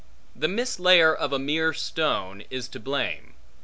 [0.35, 3.35] The mislayer of a mere stone is to blame.